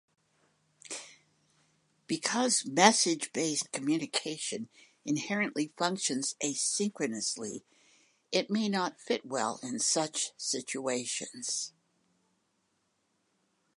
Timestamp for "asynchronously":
6.43-7.61